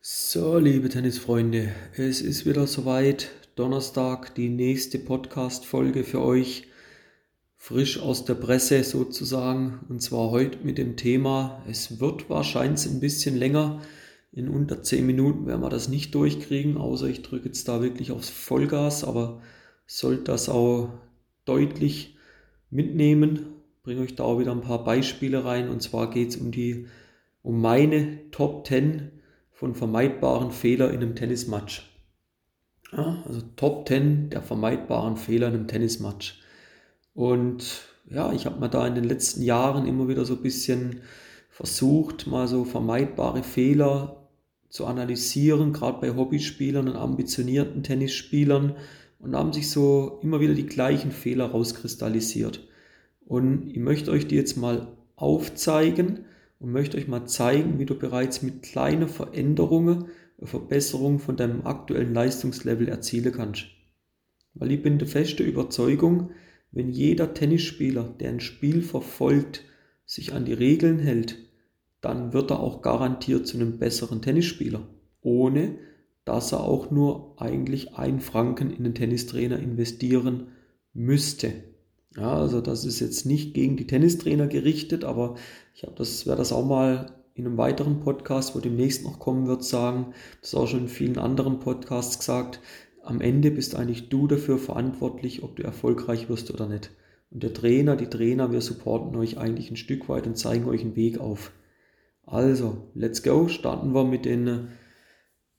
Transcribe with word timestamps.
So, 0.00 0.58
liebe 0.58 0.88
Tennisfreunde, 0.88 1.72
es 1.96 2.20
ist 2.20 2.46
wieder 2.46 2.68
soweit. 2.68 3.30
Donnerstag, 3.56 4.32
die 4.36 4.48
nächste 4.48 5.00
Podcast-Folge 5.00 6.04
für 6.04 6.22
euch. 6.22 6.68
Frisch 7.56 7.98
aus 8.00 8.24
der 8.24 8.34
Presse 8.34 8.84
sozusagen. 8.84 9.80
Und 9.88 10.00
zwar 10.00 10.30
heute 10.30 10.58
mit 10.64 10.78
dem 10.78 10.96
Thema, 10.96 11.64
es 11.68 11.98
wird 11.98 12.30
wahrscheinlich 12.30 12.86
ein 12.86 13.00
bisschen 13.00 13.36
länger. 13.36 13.82
In 14.30 14.48
unter 14.48 14.84
10 14.84 15.04
Minuten 15.04 15.46
werden 15.46 15.62
wir 15.62 15.68
das 15.68 15.88
nicht 15.88 16.14
durchkriegen, 16.14 16.76
außer 16.76 17.08
ich 17.08 17.22
drücke 17.22 17.46
jetzt 17.46 17.66
da 17.66 17.82
wirklich 17.82 18.12
aufs 18.12 18.30
Vollgas. 18.30 19.02
Aber 19.02 19.42
sollte 19.84 20.22
das 20.22 20.48
auch 20.48 20.90
deutlich 21.44 22.16
mitnehmen. 22.70 23.46
Bringe 23.82 24.02
euch 24.02 24.14
da 24.14 24.22
auch 24.22 24.38
wieder 24.38 24.52
ein 24.52 24.60
paar 24.60 24.84
Beispiele 24.84 25.44
rein. 25.44 25.68
Und 25.68 25.82
zwar 25.82 26.08
geht 26.08 26.28
es 26.28 26.36
um 26.36 26.52
die, 26.52 26.86
um 27.42 27.60
meine 27.60 28.30
Top 28.30 28.64
10 28.64 29.17
von 29.58 29.74
vermeidbaren 29.74 30.52
Fehlern 30.52 30.90
in 30.90 31.02
einem 31.02 31.16
Tennismatch. 31.16 31.82
Ja, 32.92 33.24
also 33.26 33.42
Top 33.56 33.88
10 33.88 34.30
der 34.30 34.40
vermeidbaren 34.40 35.16
Fehler 35.16 35.48
in 35.48 35.54
einem 35.54 35.66
Tennismatch. 35.66 36.40
Und 37.12 37.88
ja, 38.08 38.32
ich 38.32 38.46
habe 38.46 38.60
mir 38.60 38.68
da 38.68 38.86
in 38.86 38.94
den 38.94 39.02
letzten 39.02 39.42
Jahren 39.42 39.88
immer 39.88 40.06
wieder 40.06 40.24
so 40.24 40.34
ein 40.34 40.42
bisschen 40.42 41.00
versucht, 41.50 42.28
mal 42.28 42.46
so 42.46 42.64
vermeidbare 42.64 43.42
Fehler 43.42 44.28
zu 44.68 44.86
analysieren, 44.86 45.72
gerade 45.72 46.00
bei 46.00 46.14
Hobbyspielern 46.14 46.86
und 46.86 46.94
ambitionierten 46.94 47.82
Tennisspielern. 47.82 48.76
Und 49.18 49.32
da 49.32 49.38
haben 49.38 49.52
sich 49.52 49.70
so 49.70 50.20
immer 50.22 50.38
wieder 50.38 50.54
die 50.54 50.66
gleichen 50.66 51.10
Fehler 51.10 51.46
rauskristallisiert. 51.46 52.64
Und 53.26 53.66
ich 53.66 53.78
möchte 53.78 54.12
euch 54.12 54.28
die 54.28 54.36
jetzt 54.36 54.56
mal 54.56 54.86
aufzeigen 55.16 56.26
und 56.58 56.72
möchte 56.72 56.96
euch 56.96 57.08
mal 57.08 57.26
zeigen, 57.26 57.78
wie 57.78 57.86
du 57.86 57.94
bereits 57.94 58.42
mit 58.42 58.62
kleinen 58.62 59.08
Veränderungen 59.08 60.06
eine 60.38 60.46
Verbesserung 60.46 61.18
von 61.18 61.36
deinem 61.36 61.66
aktuellen 61.66 62.14
Leistungslevel 62.14 62.88
erzielen 62.88 63.32
kannst. 63.32 63.66
Weil 64.54 64.72
ich 64.72 64.82
bin 64.82 64.98
der 64.98 65.08
feste 65.08 65.42
Überzeugung, 65.42 66.30
wenn 66.72 66.88
jeder 66.88 67.34
Tennisspieler, 67.34 68.14
der 68.20 68.30
ein 68.30 68.40
Spiel 68.40 68.82
verfolgt, 68.82 69.64
sich 70.04 70.32
an 70.32 70.44
die 70.44 70.52
Regeln 70.52 70.98
hält, 70.98 71.38
dann 72.00 72.32
wird 72.32 72.50
er 72.50 72.60
auch 72.60 72.82
garantiert 72.82 73.46
zu 73.46 73.56
einem 73.56 73.78
besseren 73.78 74.22
Tennisspieler, 74.22 74.86
ohne 75.20 75.78
dass 76.24 76.52
er 76.52 76.60
auch 76.60 76.90
nur 76.90 77.40
eigentlich 77.40 77.94
ein 77.94 78.20
Franken 78.20 78.70
in 78.70 78.84
den 78.84 78.94
Tennistrainer 78.94 79.58
investieren 79.58 80.48
müsste. 80.92 81.52
Ja, 82.18 82.34
also 82.34 82.60
das 82.60 82.84
ist 82.84 82.98
jetzt 82.98 83.26
nicht 83.26 83.54
gegen 83.54 83.76
die 83.76 83.86
Tennistrainer 83.86 84.48
gerichtet, 84.48 85.04
aber 85.04 85.36
ich 85.74 85.84
habe 85.84 85.94
das, 85.94 86.26
werde 86.26 86.38
das 86.38 86.52
auch 86.52 86.66
mal 86.66 87.12
in 87.34 87.46
einem 87.46 87.56
weiteren 87.56 88.00
Podcast, 88.00 88.56
wo 88.56 88.58
demnächst 88.58 89.04
noch 89.04 89.20
kommen 89.20 89.46
wird, 89.46 89.62
sagen. 89.62 90.12
Das 90.40 90.54
auch 90.56 90.66
schon 90.66 90.80
in 90.80 90.88
vielen 90.88 91.18
anderen 91.18 91.60
Podcasts 91.60 92.18
gesagt. 92.18 92.60
Am 93.04 93.20
Ende 93.20 93.52
bist 93.52 93.76
eigentlich 93.76 94.08
du 94.08 94.26
dafür 94.26 94.58
verantwortlich, 94.58 95.44
ob 95.44 95.54
du 95.54 95.62
erfolgreich 95.62 96.28
wirst 96.28 96.52
oder 96.52 96.66
nicht. 96.66 96.90
Und 97.30 97.44
der 97.44 97.54
Trainer, 97.54 97.94
die 97.94 98.08
Trainer, 98.08 98.50
wir 98.50 98.60
supporten 98.62 99.16
euch 99.16 99.38
eigentlich 99.38 99.70
ein 99.70 99.76
Stück 99.76 100.08
weit 100.08 100.26
und 100.26 100.36
zeigen 100.36 100.66
euch 100.66 100.80
einen 100.80 100.96
Weg 100.96 101.20
auf. 101.20 101.52
Also, 102.26 102.88
let's 102.94 103.22
go. 103.22 103.46
Starten 103.46 103.94
wir 103.94 104.04
mit 104.04 104.24
den 104.24 104.68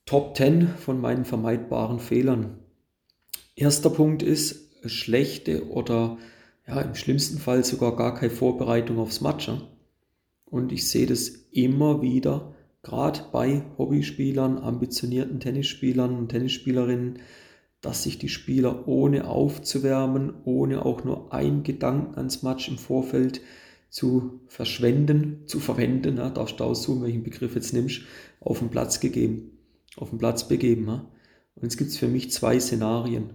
Top 0.05 0.35
10 0.35 0.67
von 0.67 0.99
meinen 0.99 1.23
vermeidbaren 1.23 1.99
Fehlern. 1.99 2.59
Erster 3.55 3.89
Punkt 3.89 4.23
ist 4.23 4.69
schlechte 4.85 5.69
oder 5.69 6.17
ja, 6.69 6.81
im 6.81 6.95
schlimmsten 6.95 7.39
Fall 7.39 7.63
sogar 7.63 7.95
gar 7.95 8.13
keine 8.13 8.31
Vorbereitung 8.31 8.99
aufs 8.99 9.21
Matcha. 9.21 9.61
Und 10.45 10.71
ich 10.71 10.87
sehe 10.87 11.07
das 11.07 11.29
immer 11.51 12.01
wieder, 12.01 12.53
gerade 12.83 13.21
bei 13.31 13.63
Hobbyspielern, 13.77 14.59
ambitionierten 14.59 15.39
Tennisspielern 15.39 16.15
und 16.15 16.29
Tennisspielerinnen, 16.29 17.19
dass 17.81 18.03
sich 18.03 18.19
die 18.19 18.29
Spieler 18.29 18.87
ohne 18.87 19.27
aufzuwärmen, 19.27 20.33
ohne 20.43 20.85
auch 20.85 21.03
nur 21.03 21.33
einen 21.33 21.63
Gedanken 21.63 22.15
ans 22.15 22.43
Match 22.43 22.67
im 22.67 22.77
Vorfeld 22.77 23.41
zu 23.89 24.41
verschwenden, 24.47 25.47
zu 25.47 25.59
verwenden, 25.59 26.17
ja, 26.17 26.29
darfst 26.29 26.59
du 26.59 26.65
aussuchen, 26.65 27.03
welchen 27.03 27.23
Begriff 27.23 27.55
jetzt 27.55 27.73
nimmst, 27.73 28.01
auf 28.39 28.59
den 28.59 28.69
Platz 28.69 28.99
gegeben, 28.99 29.57
auf 29.95 30.09
den 30.09 30.19
Platz 30.19 30.47
begeben. 30.47 30.87
Ja. 30.87 31.11
Und 31.55 31.63
jetzt 31.63 31.77
gibt 31.77 31.89
es 31.89 31.97
für 31.97 32.07
mich 32.07 32.31
zwei 32.31 32.59
Szenarien. 32.59 33.31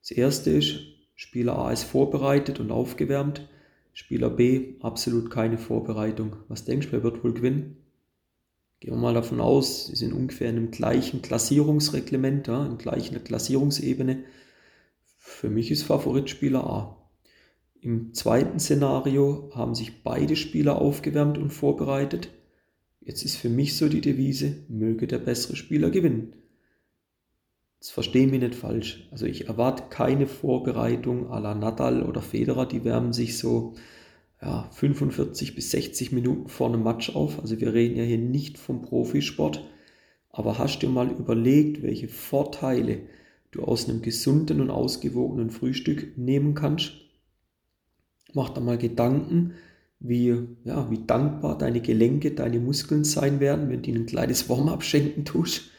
Das 0.00 0.12
erste 0.12 0.50
ist, 0.50 0.80
Spieler 1.22 1.58
A 1.58 1.70
ist 1.70 1.82
vorbereitet 1.84 2.60
und 2.60 2.70
aufgewärmt, 2.70 3.46
Spieler 3.92 4.30
B 4.30 4.76
absolut 4.80 5.30
keine 5.30 5.58
Vorbereitung. 5.58 6.36
Was 6.48 6.64
denkst 6.64 6.86
du, 6.86 6.92
wer 6.92 7.02
wird 7.02 7.22
wohl 7.22 7.34
gewinnen? 7.34 7.76
Gehen 8.80 8.94
wir 8.94 8.96
mal 8.96 9.12
davon 9.12 9.38
aus, 9.38 9.88
sie 9.88 9.96
sind 9.96 10.14
ungefähr 10.14 10.48
in 10.48 10.56
einem 10.56 10.70
gleichen 10.70 11.20
Klassierungsreglement, 11.20 12.48
ja, 12.48 12.64
in 12.64 12.78
gleicher 12.78 13.20
Klassierungsebene. 13.20 14.24
Für 15.18 15.50
mich 15.50 15.70
ist 15.70 15.82
Favorit 15.82 16.30
Spieler 16.30 16.64
A. 16.64 16.96
Im 17.82 18.14
zweiten 18.14 18.58
Szenario 18.58 19.50
haben 19.54 19.74
sich 19.74 20.02
beide 20.02 20.36
Spieler 20.36 20.80
aufgewärmt 20.80 21.36
und 21.36 21.50
vorbereitet. 21.50 22.30
Jetzt 23.02 23.26
ist 23.26 23.36
für 23.36 23.50
mich 23.50 23.76
so 23.76 23.90
die 23.90 24.00
Devise, 24.00 24.64
möge 24.68 25.06
der 25.06 25.18
bessere 25.18 25.56
Spieler 25.56 25.90
gewinnen. 25.90 26.32
Jetzt 27.80 27.92
verstehe 27.92 28.26
mich 28.26 28.40
nicht 28.40 28.54
falsch. 28.54 29.08
Also 29.10 29.24
ich 29.24 29.48
erwarte 29.48 29.84
keine 29.88 30.26
Vorbereitung 30.26 31.30
à 31.30 31.40
la 31.40 31.54
Nadal 31.54 32.02
oder 32.02 32.20
Federer, 32.20 32.66
die 32.66 32.84
wärmen 32.84 33.14
sich 33.14 33.38
so 33.38 33.72
ja, 34.42 34.68
45 34.70 35.54
bis 35.54 35.70
60 35.70 36.12
Minuten 36.12 36.48
vor 36.48 36.68
einem 36.68 36.82
Match 36.82 37.16
auf. 37.16 37.40
Also 37.40 37.58
wir 37.58 37.72
reden 37.72 37.96
ja 37.96 38.04
hier 38.04 38.18
nicht 38.18 38.58
vom 38.58 38.82
Profisport. 38.82 39.64
Aber 40.28 40.58
hast 40.58 40.80
du 40.80 40.88
mal 40.88 41.10
überlegt, 41.10 41.82
welche 41.82 42.08
Vorteile 42.08 43.00
du 43.50 43.62
aus 43.62 43.88
einem 43.88 44.02
gesunden 44.02 44.60
und 44.60 44.70
ausgewogenen 44.70 45.48
Frühstück 45.48 46.18
nehmen 46.18 46.54
kannst? 46.54 46.92
Mach 48.34 48.50
da 48.50 48.60
mal 48.60 48.76
Gedanken, 48.76 49.54
wie, 50.00 50.34
ja, 50.64 50.90
wie 50.90 51.06
dankbar 51.06 51.56
deine 51.56 51.80
Gelenke, 51.80 52.32
deine 52.32 52.60
Muskeln 52.60 53.04
sein 53.04 53.40
werden, 53.40 53.70
wenn 53.70 53.80
du 53.80 53.88
ihnen 53.88 54.02
ein 54.02 54.06
kleines 54.06 54.50
Warm-up 54.50 54.84
schenken 54.84 55.24
tust. 55.24 55.70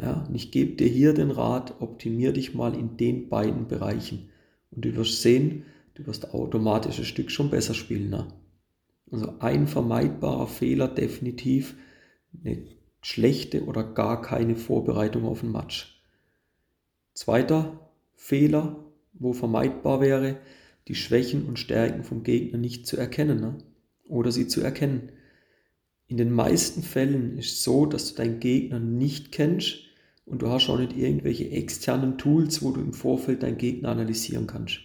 Ja, 0.00 0.24
und 0.26 0.34
ich 0.34 0.50
gebe 0.50 0.76
dir 0.76 0.88
hier 0.88 1.12
den 1.12 1.30
Rat, 1.30 1.80
optimier 1.80 2.32
dich 2.32 2.54
mal 2.54 2.74
in 2.74 2.96
den 2.96 3.28
beiden 3.28 3.68
Bereichen. 3.68 4.30
Und 4.70 4.84
du 4.84 4.96
wirst 4.96 5.20
sehen, 5.20 5.64
du 5.94 6.06
wirst 6.06 6.32
automatisch 6.32 6.98
ein 6.98 7.04
Stück 7.04 7.30
schon 7.30 7.50
besser 7.50 7.74
spielen. 7.74 8.08
Ne? 8.08 8.28
Also 9.10 9.34
ein 9.40 9.66
vermeidbarer 9.66 10.46
Fehler 10.46 10.88
definitiv 10.88 11.74
eine 12.32 12.62
schlechte 13.02 13.64
oder 13.64 13.82
gar 13.82 14.22
keine 14.22 14.56
Vorbereitung 14.56 15.24
auf 15.26 15.42
ein 15.42 15.52
Match. 15.52 16.02
Zweiter 17.12 17.90
Fehler, 18.14 18.84
wo 19.12 19.32
vermeidbar 19.32 20.00
wäre, 20.00 20.38
die 20.88 20.94
Schwächen 20.94 21.46
und 21.46 21.58
Stärken 21.58 22.04
vom 22.04 22.22
Gegner 22.22 22.58
nicht 22.58 22.86
zu 22.86 22.96
erkennen 22.96 23.40
ne? 23.40 23.58
oder 24.08 24.32
sie 24.32 24.46
zu 24.46 24.62
erkennen. 24.62 25.12
In 26.06 26.16
den 26.16 26.32
meisten 26.32 26.82
Fällen 26.82 27.36
ist 27.36 27.52
es 27.52 27.64
so, 27.64 27.84
dass 27.86 28.10
du 28.10 28.16
deinen 28.16 28.40
Gegner 28.40 28.80
nicht 28.80 29.30
kennst 29.32 29.89
und 30.30 30.42
du 30.42 30.48
hast 30.48 30.68
auch 30.68 30.78
nicht 30.78 30.96
irgendwelche 30.96 31.50
externen 31.50 32.16
Tools, 32.16 32.62
wo 32.62 32.70
du 32.70 32.80
im 32.80 32.92
Vorfeld 32.92 33.42
deinen 33.42 33.58
Gegner 33.58 33.88
analysieren 33.90 34.46
kannst. 34.46 34.78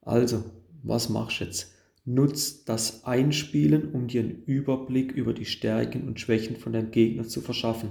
Also, 0.00 0.44
was 0.82 1.08
machst 1.08 1.40
du 1.40 1.44
jetzt? 1.44 1.74
Nutz 2.04 2.64
das 2.64 3.04
Einspielen, 3.04 3.90
um 3.90 4.06
dir 4.06 4.22
einen 4.22 4.44
Überblick 4.44 5.10
über 5.10 5.34
die 5.34 5.44
Stärken 5.44 6.06
und 6.06 6.20
Schwächen 6.20 6.54
von 6.56 6.72
deinem 6.72 6.92
Gegner 6.92 7.24
zu 7.24 7.40
verschaffen. 7.40 7.90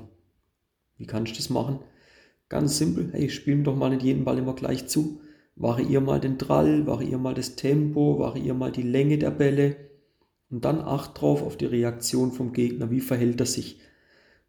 Wie 0.97 1.05
kannst 1.05 1.33
du 1.33 1.35
das 1.35 1.49
machen? 1.49 1.79
Ganz 2.47 2.77
simpel, 2.77 3.09
hey, 3.11 3.29
spiel 3.29 3.57
mir 3.57 3.63
doch 3.63 3.75
mal 3.75 3.89
nicht 3.89 4.03
jeden 4.03 4.23
Ball 4.23 4.37
immer 4.37 4.55
gleich 4.55 4.87
zu. 4.87 5.19
Variier 5.57 5.99
mal 5.99 6.21
den 6.21 6.37
Drall, 6.37 6.87
variier 6.87 7.17
mal 7.17 7.33
das 7.33 7.57
Tempo, 7.57 8.19
variier 8.19 8.53
mal 8.53 8.71
die 8.71 8.83
Länge 8.83 9.17
der 9.17 9.31
Bälle 9.31 9.75
und 10.49 10.63
dann 10.63 10.79
acht 10.79 11.19
drauf 11.19 11.43
auf 11.43 11.57
die 11.57 11.65
Reaktion 11.65 12.31
vom 12.31 12.53
Gegner. 12.53 12.91
Wie 12.91 13.01
verhält 13.01 13.41
er 13.41 13.45
sich? 13.45 13.79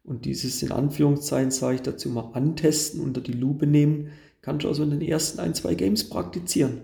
Und 0.07 0.23
dieses 0.23 0.63
in 0.63 0.71
Anführungszeichen, 0.71 1.51
sage 1.51 1.75
ich 1.75 1.81
dazu 1.81 2.09
mal, 2.09 2.31
antesten, 2.33 3.01
unter 3.01 3.19
die 3.19 3.33
Lupe 3.33 3.67
nehmen, 3.67 4.09
kannst 4.41 4.63
du 4.63 4.69
also 4.69 4.83
in 4.83 4.91
den 4.91 5.01
ersten 5.01 5.39
ein, 5.39 5.53
zwei 5.53 5.75
Games 5.75 6.09
praktizieren. 6.09 6.81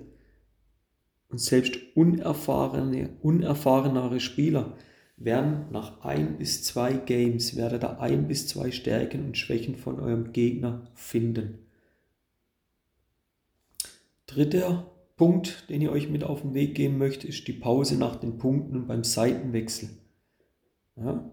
Und 1.29 1.39
selbst 1.39 1.77
unerfahrene, 1.95 3.11
unerfahrenere 3.21 4.19
Spieler 4.19 4.77
werden 5.15 5.67
nach 5.71 6.01
ein 6.01 6.37
bis 6.37 6.63
zwei 6.63 6.93
Games, 6.93 7.55
werde 7.55 7.79
da 7.79 7.97
ein 7.99 8.27
bis 8.27 8.47
zwei 8.47 8.71
Stärken 8.71 9.25
und 9.25 9.37
Schwächen 9.37 9.77
von 9.77 10.01
eurem 10.01 10.33
Gegner 10.33 10.91
finden. 10.93 11.59
Dritter 14.27 14.91
Punkt, 15.15 15.69
den 15.69 15.81
ich 15.81 15.89
euch 15.89 16.09
mit 16.09 16.25
auf 16.25 16.41
den 16.41 16.53
Weg 16.53 16.75
geben 16.75 16.97
möchte, 16.97 17.27
ist 17.27 17.47
die 17.47 17.53
Pause 17.53 17.97
nach 17.97 18.17
den 18.17 18.37
Punkten 18.37 18.75
und 18.75 18.87
beim 18.87 19.05
Seitenwechsel. 19.05 19.89
Ja, 20.97 21.31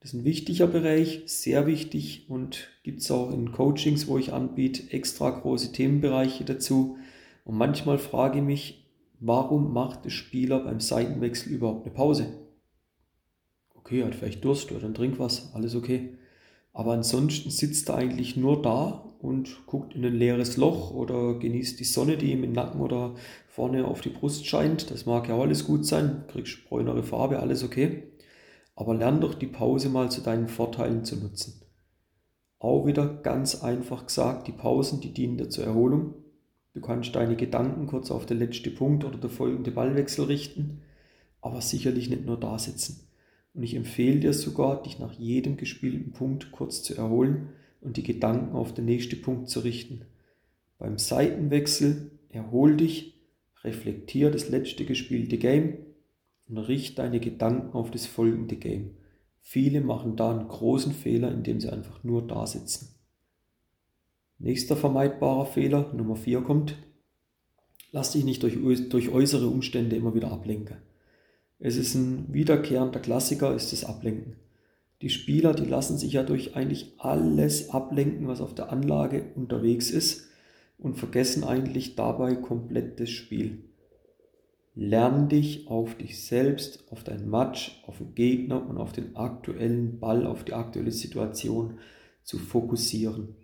das 0.00 0.12
ist 0.12 0.20
ein 0.20 0.24
wichtiger 0.24 0.68
Bereich, 0.68 1.22
sehr 1.26 1.66
wichtig 1.66 2.26
und 2.28 2.68
gibt 2.84 3.00
es 3.00 3.10
auch 3.10 3.32
in 3.32 3.50
Coachings, 3.50 4.06
wo 4.06 4.16
ich 4.16 4.32
anbiete, 4.32 4.92
extra 4.92 5.30
große 5.30 5.72
Themenbereiche 5.72 6.44
dazu. 6.44 6.98
Und 7.44 7.56
manchmal 7.56 7.98
frage 7.98 8.38
ich 8.38 8.44
mich, 8.44 8.86
warum 9.18 9.72
macht 9.72 10.04
der 10.04 10.10
Spieler 10.10 10.60
beim 10.60 10.78
Seitenwechsel 10.80 11.52
überhaupt 11.52 11.84
eine 11.84 11.94
Pause? 11.94 12.26
Okay, 13.74 14.04
hat 14.04 14.14
vielleicht 14.14 14.44
Durst 14.44 14.70
oder 14.70 14.80
dann 14.80 14.94
trink 14.94 15.18
was, 15.18 15.52
alles 15.54 15.74
okay. 15.74 16.16
Aber 16.72 16.92
ansonsten 16.92 17.50
sitzt 17.50 17.88
er 17.88 17.96
eigentlich 17.96 18.36
nur 18.36 18.62
da 18.62 19.04
und 19.18 19.66
guckt 19.66 19.96
in 19.96 20.04
ein 20.04 20.14
leeres 20.14 20.56
Loch 20.56 20.92
oder 20.92 21.34
genießt 21.34 21.80
die 21.80 21.84
Sonne, 21.84 22.16
die 22.16 22.30
ihm 22.30 22.44
im 22.44 22.52
Nacken 22.52 22.80
oder 22.80 23.16
vorne 23.48 23.84
auf 23.84 24.00
die 24.00 24.10
Brust 24.10 24.46
scheint. 24.46 24.92
Das 24.92 25.06
mag 25.06 25.28
ja 25.28 25.34
auch 25.34 25.42
alles 25.42 25.64
gut 25.64 25.86
sein, 25.86 26.22
kriegst 26.28 26.68
bräunere 26.68 27.02
Farbe, 27.02 27.40
alles 27.40 27.64
okay. 27.64 28.04
Aber 28.78 28.94
lern 28.94 29.20
doch 29.20 29.34
die 29.34 29.48
Pause 29.48 29.88
mal 29.88 30.08
zu 30.08 30.20
deinen 30.20 30.46
Vorteilen 30.46 31.04
zu 31.04 31.16
nutzen. 31.16 31.60
Auch 32.60 32.86
wieder 32.86 33.08
ganz 33.08 33.64
einfach 33.64 34.06
gesagt, 34.06 34.46
die 34.46 34.52
Pausen, 34.52 35.00
die 35.00 35.12
dienen 35.12 35.36
dir 35.36 35.48
zur 35.48 35.64
Erholung. 35.64 36.14
Du 36.74 36.80
kannst 36.80 37.12
deine 37.16 37.34
Gedanken 37.34 37.88
kurz 37.88 38.12
auf 38.12 38.24
den 38.24 38.38
letzten 38.38 38.72
Punkt 38.76 39.04
oder 39.04 39.18
der 39.18 39.30
folgende 39.30 39.72
Ballwechsel 39.72 40.26
richten, 40.26 40.82
aber 41.40 41.60
sicherlich 41.60 42.08
nicht 42.08 42.24
nur 42.24 42.38
da 42.38 42.56
sitzen. 42.56 43.08
Und 43.52 43.64
ich 43.64 43.74
empfehle 43.74 44.20
dir 44.20 44.32
sogar, 44.32 44.80
dich 44.84 45.00
nach 45.00 45.12
jedem 45.14 45.56
gespielten 45.56 46.12
Punkt 46.12 46.52
kurz 46.52 46.84
zu 46.84 46.94
erholen 46.94 47.48
und 47.80 47.96
die 47.96 48.04
Gedanken 48.04 48.54
auf 48.54 48.74
den 48.74 48.84
nächsten 48.84 49.20
Punkt 49.20 49.48
zu 49.48 49.58
richten. 49.58 50.02
Beim 50.78 50.98
Seitenwechsel 50.98 52.12
erhol 52.28 52.76
dich, 52.76 53.20
reflektier 53.64 54.30
das 54.30 54.48
letzte 54.50 54.84
gespielte 54.84 55.36
Game 55.36 55.78
und 56.48 56.58
richte 56.58 56.96
deine 56.96 57.20
Gedanken 57.20 57.76
auf 57.76 57.90
das 57.90 58.06
folgende 58.06 58.56
Game. 58.56 58.96
Viele 59.40 59.80
machen 59.80 60.16
da 60.16 60.30
einen 60.30 60.48
großen 60.48 60.92
Fehler, 60.92 61.30
indem 61.30 61.60
sie 61.60 61.72
einfach 61.72 62.04
nur 62.04 62.26
da 62.26 62.46
sitzen. 62.46 62.94
Nächster 64.38 64.76
vermeidbarer 64.76 65.46
Fehler, 65.46 65.92
Nummer 65.94 66.16
4 66.16 66.42
kommt, 66.42 66.76
lass 67.90 68.12
dich 68.12 68.24
nicht 68.24 68.42
durch, 68.42 68.56
durch 68.88 69.08
äußere 69.10 69.48
Umstände 69.48 69.96
immer 69.96 70.14
wieder 70.14 70.30
ablenken. 70.30 70.76
Es 71.58 71.76
ist 71.76 71.94
ein 71.94 72.32
wiederkehrender 72.32 73.00
Klassiker, 73.00 73.54
ist 73.54 73.72
das 73.72 73.84
Ablenken. 73.84 74.36
Die 75.02 75.10
Spieler, 75.10 75.54
die 75.54 75.64
lassen 75.64 75.96
sich 75.96 76.12
ja 76.12 76.22
durch 76.22 76.54
eigentlich 76.56 76.94
alles 76.98 77.70
ablenken, 77.70 78.28
was 78.28 78.40
auf 78.40 78.54
der 78.54 78.70
Anlage 78.72 79.32
unterwegs 79.34 79.90
ist 79.90 80.28
und 80.78 80.98
vergessen 80.98 81.44
eigentlich 81.44 81.96
dabei 81.96 82.34
komplett 82.36 83.00
das 83.00 83.10
Spiel. 83.10 83.64
Lern 84.74 85.28
dich 85.28 85.66
auf 85.68 85.96
dich 85.96 86.24
selbst, 86.24 86.84
auf 86.90 87.02
dein 87.02 87.28
Match, 87.28 87.82
auf 87.86 87.98
den 87.98 88.14
Gegner 88.14 88.64
und 88.68 88.78
auf 88.78 88.92
den 88.92 89.16
aktuellen 89.16 89.98
Ball, 89.98 90.26
auf 90.26 90.44
die 90.44 90.54
aktuelle 90.54 90.92
Situation 90.92 91.78
zu 92.22 92.38
fokussieren. 92.38 93.34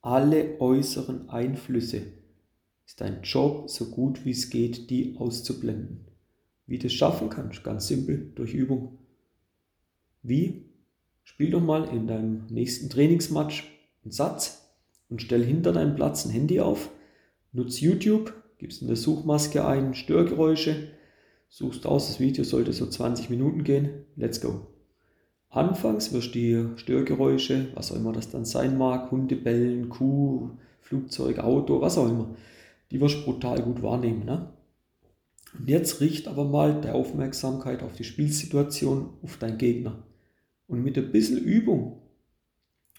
Alle 0.00 0.60
äußeren 0.60 1.28
Einflüsse 1.28 2.02
ist 2.86 3.00
dein 3.00 3.22
Job, 3.22 3.68
so 3.68 3.90
gut 3.90 4.24
wie 4.24 4.30
es 4.30 4.50
geht, 4.50 4.90
die 4.90 5.16
auszublenden. 5.16 6.06
Wie 6.66 6.78
du 6.78 6.84
das 6.84 6.92
schaffen 6.92 7.28
kannst, 7.28 7.62
ganz 7.62 7.88
simpel, 7.88 8.32
durch 8.34 8.54
Übung. 8.54 8.98
Wie? 10.22 10.66
Spiel 11.24 11.50
doch 11.50 11.60
mal 11.60 11.84
in 11.84 12.06
deinem 12.06 12.46
nächsten 12.46 12.90
Trainingsmatch 12.90 13.64
einen 14.02 14.12
Satz 14.12 14.68
und 15.08 15.22
stell 15.22 15.44
hinter 15.44 15.72
deinem 15.72 15.94
Platz 15.94 16.24
ein 16.24 16.32
Handy 16.32 16.60
auf, 16.60 16.90
nutz 17.52 17.80
YouTube, 17.80 18.32
gibst 18.62 18.80
in 18.80 18.86
der 18.86 18.96
Suchmaske 18.96 19.66
ein 19.66 19.92
Störgeräusche, 19.92 20.88
suchst 21.48 21.84
aus, 21.84 22.06
das 22.06 22.20
Video 22.20 22.44
sollte 22.44 22.72
so 22.72 22.86
20 22.86 23.28
Minuten 23.28 23.64
gehen, 23.64 24.06
let's 24.14 24.40
go. 24.40 24.68
Anfangs 25.50 26.12
wirst 26.12 26.28
du 26.28 26.38
die 26.38 26.64
Störgeräusche, 26.76 27.72
was 27.74 27.90
auch 27.90 27.96
immer 27.96 28.12
das 28.12 28.30
dann 28.30 28.44
sein 28.44 28.78
mag, 28.78 29.10
Hunde 29.10 29.34
bellen, 29.34 29.88
Kuh, 29.88 30.50
Flugzeug, 30.80 31.40
Auto, 31.40 31.80
was 31.80 31.98
auch 31.98 32.08
immer, 32.08 32.36
die 32.92 33.00
wirst 33.00 33.16
du 33.16 33.24
brutal 33.24 33.60
gut 33.62 33.82
wahrnehmen. 33.82 34.24
Ne? 34.24 34.52
Und 35.58 35.68
jetzt 35.68 36.00
richt 36.00 36.28
aber 36.28 36.44
mal 36.44 36.80
der 36.80 36.94
Aufmerksamkeit 36.94 37.82
auf 37.82 37.94
die 37.94 38.04
Spielsituation, 38.04 39.10
auf 39.22 39.38
deinen 39.38 39.58
Gegner. 39.58 40.04
Und 40.68 40.84
mit 40.84 40.96
ein 40.96 41.10
bisschen 41.10 41.38
Übung 41.38 42.00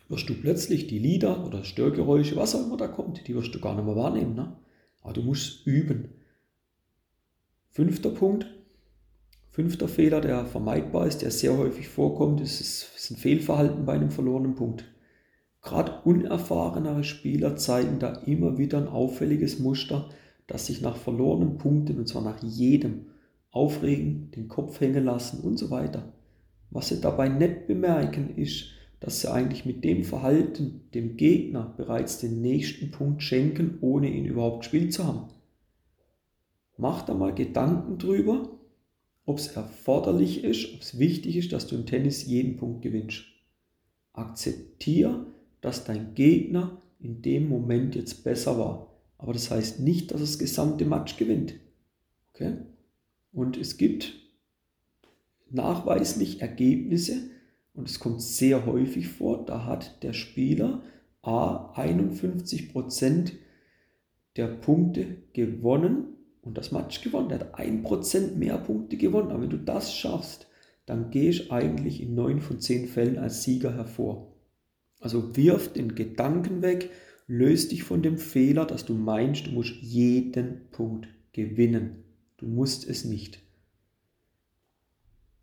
wirst 0.09 0.27
du 0.27 0.33
plötzlich 0.33 0.87
die 0.87 0.99
Lieder 0.99 1.47
oder 1.47 1.63
Störgeräusche, 1.63 2.35
was 2.35 2.53
auch 2.53 2.65
immer 2.65 2.77
da 2.77 2.89
kommt, 2.89 3.25
die 3.29 3.33
wirst 3.33 3.55
du 3.55 3.61
gar 3.61 3.75
nicht 3.75 3.85
mehr 3.85 3.95
wahrnehmen. 3.95 4.35
Ne? 4.35 4.57
Aber 5.03 5.13
du 5.13 5.21
musst 5.21 5.67
üben. 5.67 6.09
Fünfter 7.69 8.09
Punkt, 8.09 8.47
fünfter 9.49 9.87
Fehler, 9.87 10.21
der 10.21 10.45
vermeidbar 10.45 11.07
ist, 11.07 11.21
der 11.21 11.31
sehr 11.31 11.57
häufig 11.57 11.87
vorkommt, 11.87 12.41
ist, 12.41 12.61
ist 12.61 13.11
ein 13.11 13.17
Fehlverhalten 13.17 13.85
bei 13.85 13.93
einem 13.93 14.11
verlorenen 14.11 14.55
Punkt. 14.55 14.85
Gerade 15.61 16.01
unerfahrenere 16.03 17.03
Spieler 17.03 17.55
zeigen 17.55 17.99
da 17.99 18.13
immer 18.25 18.57
wieder 18.57 18.77
ein 18.77 18.87
auffälliges 18.87 19.59
Muster, 19.59 20.09
dass 20.47 20.65
sich 20.65 20.81
nach 20.81 20.97
verlorenen 20.97 21.57
Punkten, 21.57 21.97
und 21.99 22.07
zwar 22.07 22.21
nach 22.21 22.41
jedem, 22.43 23.07
aufregen, 23.51 24.31
den 24.31 24.47
Kopf 24.47 24.81
hängen 24.81 25.05
lassen 25.05 25.41
und 25.41 25.57
so 25.57 25.69
weiter. 25.69 26.11
Was 26.69 26.89
sie 26.89 26.99
dabei 26.99 27.29
nicht 27.29 27.67
bemerken, 27.67 28.35
ist, 28.35 28.71
dass 29.03 29.19
sie 29.19 29.29
eigentlich 29.29 29.65
mit 29.65 29.83
dem 29.83 30.05
Verhalten 30.05 30.87
dem 30.93 31.17
Gegner 31.17 31.73
bereits 31.75 32.19
den 32.19 32.41
nächsten 32.41 32.89
Punkt 32.89 33.21
schenken, 33.21 33.77
ohne 33.81 34.09
ihn 34.09 34.23
überhaupt 34.23 34.61
gespielt 34.61 34.93
zu 34.93 35.05
haben. 35.05 35.27
Mach 36.77 37.01
da 37.01 37.13
mal 37.13 37.35
Gedanken 37.35 37.97
drüber, 37.97 38.49
ob 39.25 39.39
es 39.39 39.47
erforderlich 39.47 40.45
ist, 40.45 40.73
ob 40.73 40.81
es 40.81 40.99
wichtig 40.99 41.35
ist, 41.35 41.51
dass 41.51 41.67
du 41.67 41.75
im 41.75 41.85
Tennis 41.85 42.25
jeden 42.25 42.55
Punkt 42.55 42.81
gewinnst. 42.81 43.25
Akzeptier, 44.13 45.25
dass 45.59 45.83
dein 45.83 46.15
Gegner 46.15 46.81
in 47.01 47.21
dem 47.21 47.49
Moment 47.49 47.95
jetzt 47.95 48.23
besser 48.23 48.57
war. 48.57 48.89
Aber 49.17 49.33
das 49.33 49.51
heißt 49.51 49.81
nicht, 49.81 50.11
dass 50.11 50.21
das 50.21 50.39
gesamte 50.39 50.85
Match 50.85 51.17
gewinnt. 51.17 51.55
Okay? 52.33 52.55
Und 53.33 53.57
es 53.57 53.75
gibt 53.75 54.13
nachweislich 55.49 56.41
Ergebnisse, 56.41 57.32
und 57.73 57.89
es 57.89 57.99
kommt 57.99 58.21
sehr 58.21 58.65
häufig 58.65 59.07
vor, 59.07 59.45
da 59.45 59.65
hat 59.65 60.03
der 60.03 60.13
Spieler 60.13 60.83
A 61.21 61.73
51% 61.75 63.31
der 64.35 64.47
Punkte 64.47 65.17
gewonnen 65.33 66.15
und 66.41 66.57
das 66.57 66.71
Match 66.71 67.01
gewonnen. 67.01 67.29
Der 67.29 67.39
hat 67.39 67.55
1% 67.59 68.35
mehr 68.35 68.57
Punkte 68.57 68.97
gewonnen. 68.97 69.31
Aber 69.31 69.41
wenn 69.41 69.49
du 69.49 69.57
das 69.57 69.95
schaffst, 69.95 70.47
dann 70.85 71.11
gehst 71.11 71.47
du 71.47 71.51
eigentlich 71.51 72.01
in 72.01 72.13
9 72.13 72.41
von 72.41 72.59
10 72.59 72.87
Fällen 72.87 73.17
als 73.17 73.43
Sieger 73.43 73.73
hervor. 73.73 74.33
Also 74.99 75.35
wirf 75.35 75.71
den 75.71 75.95
Gedanken 75.95 76.61
weg, 76.61 76.89
löst 77.27 77.71
dich 77.71 77.83
von 77.83 78.01
dem 78.01 78.17
Fehler, 78.17 78.65
dass 78.65 78.85
du 78.85 78.93
meinst, 78.93 79.47
du 79.47 79.51
musst 79.51 79.75
jeden 79.81 80.69
Punkt 80.71 81.07
gewinnen. 81.31 82.03
Du 82.37 82.45
musst 82.45 82.87
es 82.87 83.05
nicht. 83.05 83.41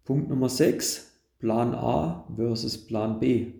Punkt 0.05 0.29
Nummer 0.29 0.49
6. 0.49 1.10
Plan 1.41 1.75
A 1.75 2.27
versus 2.37 2.77
Plan 2.77 3.19
B. 3.19 3.55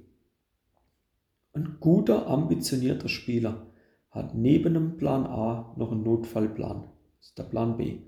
Ein 1.55 1.79
guter, 1.81 2.27
ambitionierter 2.27 3.09
Spieler 3.09 3.69
hat 4.11 4.35
neben 4.35 4.75
dem 4.75 4.99
Plan 4.99 5.25
A 5.25 5.75
noch 5.79 5.91
einen 5.91 6.03
Notfallplan. 6.03 6.85
Das 7.19 7.29
ist 7.29 7.39
der 7.39 7.45
Plan 7.45 7.79
B. 7.79 8.01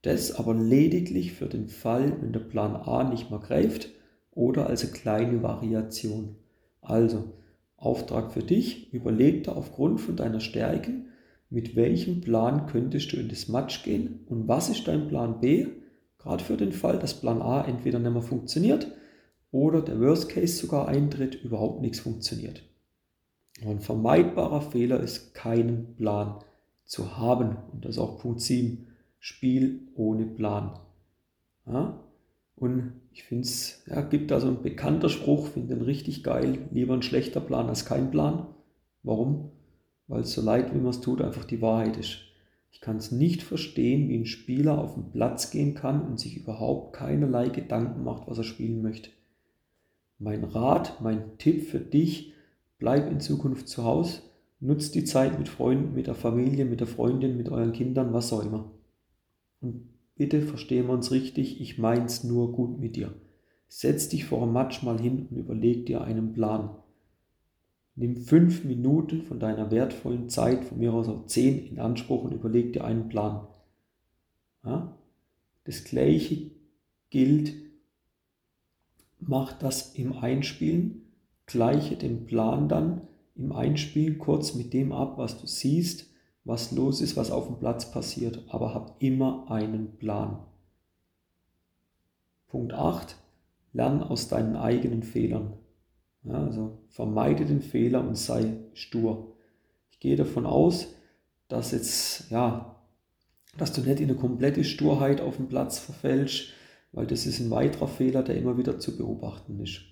Das 0.00 0.32
aber 0.32 0.54
lediglich 0.54 1.34
für 1.34 1.48
den 1.48 1.68
Fall, 1.68 2.16
wenn 2.22 2.32
der 2.32 2.40
Plan 2.40 2.76
A 2.76 3.04
nicht 3.04 3.30
mehr 3.30 3.40
greift 3.40 3.90
oder 4.30 4.68
als 4.68 4.84
eine 4.84 4.92
kleine 4.92 5.42
Variation. 5.42 6.36
Also, 6.80 7.34
Auftrag 7.76 8.32
für 8.32 8.42
dich, 8.42 8.90
überleg 8.90 9.44
da 9.44 9.52
aufgrund 9.52 10.00
von 10.00 10.16
deiner 10.16 10.40
Stärken, 10.40 11.10
mit 11.50 11.76
welchem 11.76 12.22
Plan 12.22 12.66
könntest 12.66 13.12
du 13.12 13.18
in 13.18 13.28
das 13.28 13.48
Match 13.48 13.82
gehen 13.82 14.20
und 14.30 14.48
was 14.48 14.70
ist 14.70 14.88
dein 14.88 15.08
Plan 15.08 15.40
B, 15.40 15.66
Gerade 16.26 16.42
für 16.42 16.56
den 16.56 16.72
Fall, 16.72 16.98
dass 16.98 17.20
Plan 17.20 17.40
A 17.40 17.64
entweder 17.64 18.00
nicht 18.00 18.12
mehr 18.12 18.20
funktioniert 18.20 18.88
oder 19.52 19.80
der 19.80 20.00
Worst 20.00 20.28
Case 20.28 20.56
sogar 20.56 20.88
eintritt, 20.88 21.36
überhaupt 21.36 21.82
nichts 21.82 22.00
funktioniert. 22.00 22.64
ein 23.64 23.78
vermeidbarer 23.78 24.60
Fehler 24.60 24.98
ist, 24.98 25.34
keinen 25.34 25.94
Plan 25.94 26.40
zu 26.84 27.16
haben. 27.16 27.56
Und 27.72 27.84
das 27.84 27.92
ist 27.92 27.98
auch 28.00 28.18
Punkt 28.18 28.40
7. 28.40 28.88
Spiel 29.20 29.86
ohne 29.94 30.26
Plan. 30.26 30.76
Ja? 31.64 32.02
Und 32.56 32.94
ich 33.12 33.22
finde 33.22 33.44
es, 33.44 33.84
ja, 33.86 34.00
gibt 34.00 34.32
da 34.32 34.40
so 34.40 34.48
ein 34.48 34.62
bekannter 34.62 35.08
Spruch, 35.08 35.46
finde 35.46 35.76
den 35.76 35.84
richtig 35.84 36.24
geil. 36.24 36.58
Lieber 36.72 36.94
ein 36.94 37.02
schlechter 37.02 37.40
Plan 37.40 37.68
als 37.68 37.84
kein 37.84 38.10
Plan. 38.10 38.48
Warum? 39.04 39.52
Weil 40.08 40.22
es 40.22 40.32
so 40.32 40.42
leid, 40.42 40.74
wie 40.74 40.78
man 40.78 40.90
es 40.90 41.00
tut, 41.00 41.22
einfach 41.22 41.44
die 41.44 41.62
Wahrheit 41.62 41.96
ist. 41.96 42.18
Ich 42.70 42.80
kann 42.80 42.96
es 42.96 43.10
nicht 43.10 43.42
verstehen, 43.42 44.08
wie 44.08 44.18
ein 44.18 44.26
Spieler 44.26 44.78
auf 44.78 44.94
den 44.94 45.10
Platz 45.10 45.50
gehen 45.50 45.74
kann 45.74 46.02
und 46.06 46.20
sich 46.20 46.36
überhaupt 46.36 46.94
keinerlei 46.94 47.48
Gedanken 47.48 48.04
macht, 48.04 48.28
was 48.28 48.38
er 48.38 48.44
spielen 48.44 48.82
möchte. 48.82 49.10
Mein 50.18 50.44
Rat, 50.44 51.00
mein 51.00 51.38
Tipp 51.38 51.68
für 51.68 51.80
dich, 51.80 52.34
bleib 52.78 53.10
in 53.10 53.20
Zukunft 53.20 53.68
zu 53.68 53.84
Hause, 53.84 54.20
nutzt 54.60 54.94
die 54.94 55.04
Zeit 55.04 55.38
mit 55.38 55.48
Freunden, 55.48 55.94
mit 55.94 56.06
der 56.06 56.14
Familie, 56.14 56.64
mit 56.64 56.80
der 56.80 56.86
Freundin, 56.86 57.36
mit 57.36 57.48
euren 57.48 57.72
Kindern, 57.72 58.12
was 58.12 58.32
auch 58.32 58.44
immer. 58.44 58.70
Und 59.60 59.88
bitte 60.16 60.42
verstehen 60.42 60.86
wir 60.86 60.94
uns 60.94 61.10
richtig, 61.10 61.60
ich 61.60 61.78
mein's 61.78 62.24
nur 62.24 62.52
gut 62.52 62.78
mit 62.78 62.96
dir. 62.96 63.14
Setz 63.68 64.08
dich 64.08 64.24
vor 64.24 64.42
einem 64.42 64.52
Match 64.52 64.82
mal 64.82 65.00
hin 65.00 65.26
und 65.30 65.36
überleg 65.36 65.86
dir 65.86 66.02
einen 66.02 66.32
Plan. 66.32 66.70
Nimm 67.96 68.16
fünf 68.16 68.64
Minuten 68.64 69.22
von 69.22 69.40
deiner 69.40 69.70
wertvollen 69.70 70.28
Zeit, 70.28 70.64
von 70.64 70.78
mir 70.78 70.92
aus 70.92 71.08
auch 71.08 71.26
zehn, 71.26 71.66
in 71.66 71.80
Anspruch 71.80 72.24
und 72.24 72.32
überleg 72.32 72.72
dir 72.74 72.84
einen 72.84 73.08
Plan. 73.08 73.46
Ja? 74.64 74.96
Das 75.64 75.84
gleiche 75.84 76.50
gilt 77.10 77.54
mach 79.18 79.52
das 79.54 79.94
im 79.94 80.12
Einspielen, 80.12 81.02
gleiche 81.46 81.96
den 81.96 82.26
Plan 82.26 82.68
dann 82.68 83.02
im 83.34 83.52
Einspielen 83.52 84.18
kurz 84.18 84.54
mit 84.54 84.72
dem 84.72 84.92
ab, 84.92 85.18
was 85.18 85.40
du 85.40 85.46
siehst, 85.46 86.06
was 86.44 86.72
los 86.72 87.00
ist, 87.00 87.16
was 87.16 87.30
auf 87.30 87.46
dem 87.46 87.58
Platz 87.58 87.90
passiert, 87.90 88.44
aber 88.48 88.74
hab 88.74 89.02
immer 89.02 89.50
einen 89.50 89.96
Plan. 89.96 90.38
Punkt 92.48 92.72
8. 92.72 93.16
Lern 93.72 94.02
aus 94.02 94.28
deinen 94.28 94.56
eigenen 94.56 95.02
Fehlern. 95.02 95.54
Ja, 96.26 96.44
also 96.44 96.78
vermeide 96.88 97.44
den 97.44 97.62
Fehler 97.62 98.06
und 98.06 98.16
sei 98.16 98.56
stur. 98.74 99.36
Ich 99.90 100.00
gehe 100.00 100.16
davon 100.16 100.44
aus, 100.44 100.88
dass 101.48 101.70
jetzt, 101.70 102.30
ja, 102.30 102.76
dass 103.56 103.72
du 103.72 103.80
nicht 103.80 104.00
in 104.00 104.10
eine 104.10 104.18
komplette 104.18 104.64
Sturheit 104.64 105.20
auf 105.20 105.36
dem 105.36 105.48
Platz 105.48 105.78
verfällst, 105.78 106.48
weil 106.92 107.06
das 107.06 107.26
ist 107.26 107.40
ein 107.40 107.50
weiterer 107.50 107.88
Fehler, 107.88 108.22
der 108.22 108.36
immer 108.36 108.58
wieder 108.58 108.78
zu 108.78 108.96
beobachten 108.96 109.60
ist. 109.60 109.82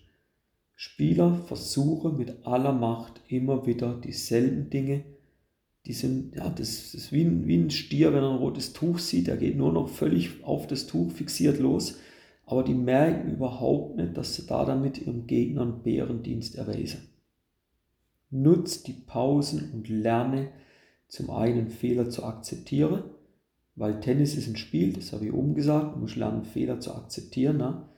Spieler 0.74 1.36
versuche 1.46 2.10
mit 2.10 2.46
aller 2.46 2.72
Macht 2.72 3.20
immer 3.28 3.66
wieder 3.66 3.94
dieselben 3.94 4.70
Dinge. 4.70 5.04
Die 5.86 5.92
sind, 5.92 6.34
ja, 6.34 6.48
das 6.48 6.94
ist 6.94 7.12
wie 7.12 7.22
ein, 7.22 7.46
wie 7.46 7.58
ein 7.58 7.70
Stier, 7.70 8.12
wenn 8.12 8.24
er 8.24 8.30
ein 8.30 8.38
rotes 8.38 8.72
Tuch 8.72 8.98
sieht, 8.98 9.28
er 9.28 9.36
geht 9.36 9.56
nur 9.56 9.72
noch 9.72 9.88
völlig 9.88 10.42
auf 10.42 10.66
das 10.66 10.86
Tuch 10.86 11.12
fixiert 11.12 11.60
los, 11.60 11.98
aber 12.46 12.62
die 12.62 12.74
merken 12.74 13.32
überhaupt 13.32 13.96
nicht, 13.96 14.16
dass 14.16 14.34
sie 14.34 14.46
da 14.46 14.64
damit 14.64 14.98
ihrem 14.98 15.26
Gegner 15.26 15.62
einen 15.62 15.82
Bärendienst 15.82 16.56
erweisen. 16.56 17.08
Nutz 18.30 18.82
die 18.82 18.92
Pausen 18.92 19.70
und 19.72 19.88
lerne 19.88 20.48
zum 21.08 21.30
einen 21.30 21.68
Fehler 21.68 22.10
zu 22.10 22.24
akzeptieren, 22.24 23.04
weil 23.76 24.00
Tennis 24.00 24.36
ist 24.36 24.48
ein 24.48 24.56
Spiel, 24.56 24.92
das 24.92 25.12
habe 25.12 25.26
ich 25.26 25.32
oben 25.32 25.54
gesagt, 25.54 25.94
du 25.94 26.00
musst 26.00 26.16
lernen, 26.16 26.44
Fehler 26.44 26.80
zu 26.80 26.94
akzeptieren. 26.94 27.56
Ne? 27.56 27.88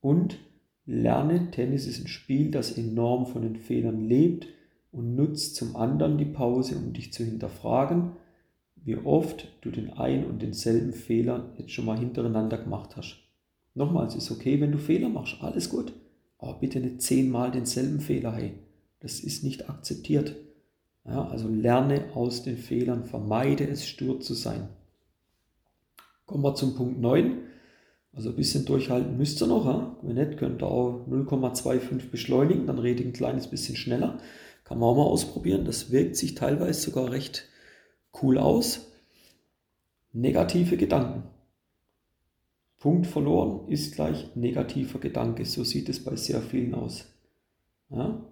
Und 0.00 0.38
lerne, 0.86 1.50
Tennis 1.50 1.86
ist 1.86 2.00
ein 2.00 2.08
Spiel, 2.08 2.50
das 2.50 2.76
enorm 2.76 3.26
von 3.26 3.42
den 3.42 3.56
Fehlern 3.56 4.00
lebt 4.00 4.46
und 4.92 5.14
nutzt 5.16 5.56
zum 5.56 5.76
anderen 5.76 6.18
die 6.18 6.24
Pause, 6.24 6.76
um 6.76 6.92
dich 6.92 7.12
zu 7.12 7.24
hinterfragen, 7.24 8.12
wie 8.76 8.96
oft 8.96 9.48
du 9.60 9.70
den 9.70 9.92
einen 9.92 10.24
und 10.24 10.40
denselben 10.40 10.92
Fehler 10.92 11.52
jetzt 11.58 11.72
schon 11.72 11.84
mal 11.84 11.98
hintereinander 11.98 12.58
gemacht 12.58 12.96
hast. 12.96 13.27
Nochmals, 13.78 14.14
ist 14.14 14.30
okay, 14.30 14.60
wenn 14.60 14.72
du 14.72 14.78
Fehler 14.78 15.08
machst, 15.08 15.36
alles 15.40 15.70
gut, 15.70 15.92
aber 16.38 16.58
bitte 16.58 16.80
nicht 16.80 17.00
zehnmal 17.00 17.50
denselben 17.50 18.00
Fehler, 18.00 18.34
hey. 18.34 18.54
Das 19.00 19.20
ist 19.20 19.44
nicht 19.44 19.70
akzeptiert. 19.70 20.34
Ja, 21.04 21.28
also 21.28 21.48
lerne 21.48 22.06
aus 22.14 22.42
den 22.42 22.58
Fehlern, 22.58 23.04
vermeide 23.04 23.66
es, 23.68 23.86
stur 23.86 24.20
zu 24.20 24.34
sein. 24.34 24.68
Kommen 26.26 26.42
wir 26.42 26.56
zum 26.56 26.74
Punkt 26.74 27.00
9. 27.00 27.38
Also 28.12 28.30
ein 28.30 28.36
bisschen 28.36 28.64
durchhalten 28.64 29.16
müsst 29.16 29.40
ihr 29.40 29.46
noch. 29.46 29.64
Ja? 29.64 29.96
Wenn 30.02 30.16
nicht, 30.16 30.38
könnt 30.38 30.62
ihr 30.62 30.66
auch 30.66 31.06
0,25 31.08 32.10
beschleunigen, 32.10 32.66
dann 32.66 32.80
redet 32.80 33.06
ein 33.06 33.12
kleines 33.12 33.46
bisschen 33.46 33.76
schneller. 33.76 34.18
Kann 34.64 34.80
man 34.80 34.88
auch 34.88 34.96
mal 34.96 35.04
ausprobieren. 35.04 35.64
Das 35.64 35.92
wirkt 35.92 36.16
sich 36.16 36.34
teilweise 36.34 36.80
sogar 36.80 37.12
recht 37.12 37.44
cool 38.20 38.36
aus. 38.38 38.90
Negative 40.12 40.76
Gedanken. 40.76 41.22
Punkt 42.78 43.06
verloren 43.06 43.68
ist 43.68 43.94
gleich 43.94 44.36
negativer 44.36 44.98
Gedanke. 45.00 45.44
So 45.44 45.64
sieht 45.64 45.88
es 45.88 46.04
bei 46.04 46.14
sehr 46.16 46.40
vielen 46.40 46.74
aus. 46.74 47.06
Ja? 47.90 48.24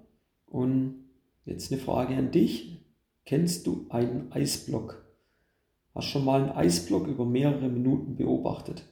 Und 0.46 1.04
jetzt 1.44 1.72
eine 1.72 1.80
Frage 1.80 2.14
an 2.16 2.30
dich. 2.30 2.84
Kennst 3.24 3.66
du 3.66 3.86
einen 3.88 4.30
Eisblock? 4.30 5.04
Hast 5.94 6.06
schon 6.06 6.24
mal 6.24 6.42
einen 6.42 6.52
Eisblock 6.52 7.08
über 7.08 7.24
mehrere 7.24 7.68
Minuten 7.68 8.14
beobachtet? 8.14 8.84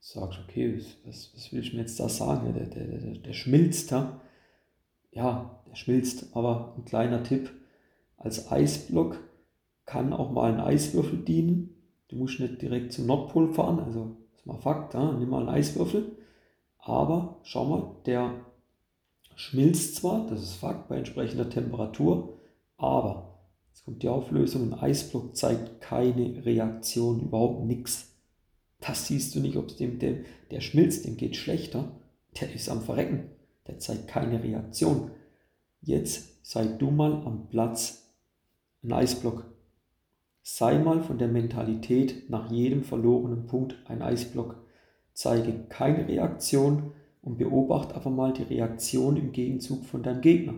Sagst, 0.00 0.38
okay, 0.42 0.80
was, 1.04 1.30
was 1.34 1.52
will 1.52 1.60
ich 1.60 1.74
mir 1.74 1.80
jetzt 1.80 2.00
da 2.00 2.08
sagen? 2.08 2.54
Der, 2.54 2.66
der, 2.66 2.86
der, 2.86 3.18
der 3.18 3.32
schmilzt, 3.34 3.90
ja? 3.90 4.20
ja, 5.12 5.62
der 5.68 5.74
schmilzt. 5.74 6.34
Aber 6.34 6.74
ein 6.78 6.86
kleiner 6.86 7.22
Tipp, 7.22 7.50
als 8.16 8.50
Eisblock 8.50 9.18
kann 9.84 10.14
auch 10.14 10.30
mal 10.30 10.52
ein 10.52 10.60
Eiswürfel 10.60 11.18
dienen. 11.18 11.74
Du 12.08 12.16
musst 12.16 12.40
nicht 12.40 12.60
direkt 12.60 12.92
zum 12.92 13.06
Nordpol 13.06 13.52
fahren, 13.52 13.80
also 13.80 14.16
das 14.30 14.40
ist 14.40 14.46
mal 14.46 14.58
Fakt, 14.58 14.94
ja? 14.94 15.12
nimm 15.12 15.30
mal 15.30 15.40
einen 15.40 15.48
Eiswürfel. 15.48 16.16
Aber 16.78 17.40
schau 17.44 17.64
mal, 17.64 17.96
der 18.06 18.34
schmilzt 19.36 19.96
zwar, 19.96 20.26
das 20.26 20.42
ist 20.42 20.54
Fakt, 20.54 20.88
bei 20.88 20.96
entsprechender 20.96 21.48
Temperatur, 21.48 22.38
aber 22.76 23.34
Jetzt 23.74 23.84
kommt 23.84 24.02
die 24.04 24.08
Auflösung. 24.08 24.72
Ein 24.72 24.78
Eisblock 24.78 25.36
zeigt 25.36 25.80
keine 25.80 26.44
Reaktion, 26.46 27.20
überhaupt 27.20 27.64
nichts. 27.64 28.14
Das 28.78 29.08
siehst 29.08 29.34
du 29.34 29.40
nicht, 29.40 29.56
ob 29.56 29.66
es 29.66 29.76
dem, 29.76 29.98
dem, 29.98 30.24
der 30.52 30.60
schmilzt, 30.60 31.04
dem 31.06 31.16
geht 31.16 31.34
schlechter. 31.34 31.90
Der 32.40 32.54
ist 32.54 32.68
am 32.68 32.82
Verrecken. 32.82 33.30
Der 33.66 33.80
zeigt 33.80 34.06
keine 34.06 34.42
Reaktion. 34.44 35.10
Jetzt 35.80 36.46
sei 36.46 36.66
du 36.66 36.92
mal 36.92 37.14
am 37.26 37.48
Platz 37.48 38.12
ein 38.84 38.92
Eisblock. 38.92 39.44
Sei 40.44 40.78
mal 40.78 41.02
von 41.02 41.18
der 41.18 41.26
Mentalität 41.26 42.30
nach 42.30 42.48
jedem 42.52 42.84
verlorenen 42.84 43.48
Punkt 43.48 43.76
ein 43.86 44.02
Eisblock. 44.02 44.62
Zeige 45.12 45.64
keine 45.68 46.06
Reaktion 46.06 46.92
und 47.22 47.38
beobachte 47.38 47.96
einfach 47.96 48.12
mal 48.12 48.32
die 48.32 48.44
Reaktion 48.44 49.16
im 49.16 49.32
Gegenzug 49.32 49.84
von 49.84 50.04
deinem 50.04 50.20
Gegner 50.20 50.54